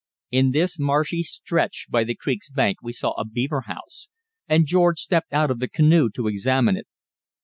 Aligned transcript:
In 0.31 0.49
this 0.49 0.79
marshy 0.79 1.21
stretch 1.21 1.85
by 1.87 2.03
the 2.03 2.15
creek's 2.15 2.49
bank 2.49 2.77
we 2.81 2.91
saw 2.91 3.11
a 3.11 3.23
beaver 3.23 3.65
house, 3.67 4.09
and 4.47 4.65
George 4.65 4.97
stepped 4.99 5.31
out 5.31 5.51
of 5.51 5.59
the 5.59 5.69
canoe 5.69 6.09
to 6.15 6.25
examine 6.27 6.75
it. 6.75 6.87